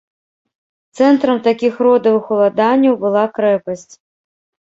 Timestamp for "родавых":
1.87-2.23